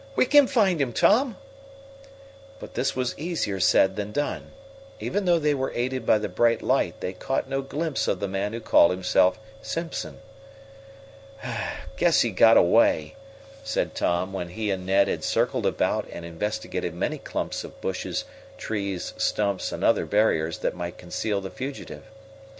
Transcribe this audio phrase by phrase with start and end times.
[0.15, 1.37] "We can find him, Tom!"
[2.59, 4.49] But this was easier said than done.
[4.99, 8.27] Even though they were aided by the bright light, they caught no glimpse of the
[8.27, 10.17] man who called himself Simpson.
[11.97, 13.15] "Guess he got away,"
[13.63, 18.25] said Tom, when he and Ned had circled about and investigated many clumps of bushes,
[18.57, 22.05] trees, stumps and other barriers that might conceal the fugitive.